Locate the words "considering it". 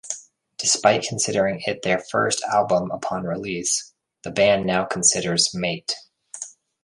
1.07-1.83